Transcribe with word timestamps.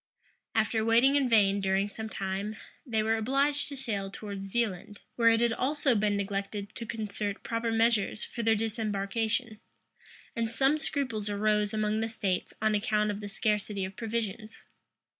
After 0.55 0.83
waiting 0.83 1.15
in 1.15 1.29
vain 1.29 1.61
during 1.61 1.87
some 1.87 2.09
time, 2.09 2.55
they 2.87 3.03
were 3.03 3.17
obliged 3.17 3.67
to 3.67 3.77
sail 3.77 4.09
towards 4.11 4.47
Zealand, 4.49 5.01
where 5.15 5.29
it 5.29 5.41
had 5.41 5.53
also 5.53 5.93
been 5.93 6.17
neglected 6.17 6.73
to 6.73 6.87
concert 6.87 7.43
proper 7.43 7.71
measures 7.71 8.23
for 8.25 8.41
their 8.41 8.55
disembarkation; 8.55 9.59
and 10.35 10.49
some 10.49 10.79
scruples 10.79 11.29
arose 11.29 11.71
among 11.71 11.99
the 11.99 12.09
states 12.09 12.51
on 12.63 12.73
account 12.73 13.11
of 13.11 13.19
the 13.19 13.29
scarcity 13.29 13.85
of 13.85 13.95
provisions. 13.95 14.65